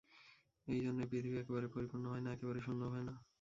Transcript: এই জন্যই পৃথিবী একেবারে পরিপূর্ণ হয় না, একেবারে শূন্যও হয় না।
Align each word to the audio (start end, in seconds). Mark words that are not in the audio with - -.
এই 0.67 0.79
জন্যই 0.85 1.09
পৃথিবী 1.11 1.37
একেবারে 1.39 1.67
পরিপূর্ণ 1.67 2.05
হয় 2.07 2.23
না, 2.25 2.29
একেবারে 2.33 2.59
শূন্যও 2.61 2.93
হয় 2.93 3.05
না। 3.07 3.13